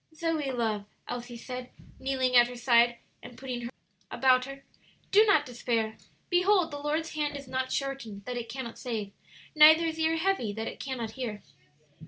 "Zoe, 0.15 0.49
love," 0.49 0.85
Elsie 1.07 1.37
said, 1.37 1.69
kneeling 1.99 2.35
at 2.35 2.47
her 2.47 2.55
side 2.55 2.97
and 3.21 3.37
putting 3.37 3.61
her 3.61 3.69
arms 3.69 4.07
about 4.19 4.45
her, 4.45 4.63
"do 5.11 5.27
not 5.27 5.45
despair. 5.45 5.95
'Behold, 6.31 6.71
the 6.71 6.79
Lord's 6.79 7.13
hand 7.13 7.37
is 7.37 7.47
not 7.47 7.71
shortened 7.71 8.25
that 8.25 8.35
it 8.35 8.49
cannot 8.49 8.79
save; 8.79 9.11
neither 9.53 9.85
His 9.85 9.99
ear 9.99 10.17
heavy 10.17 10.53
that 10.53 10.67
it 10.67 10.79
cannot 10.79 11.11
hear.'" 11.11 11.43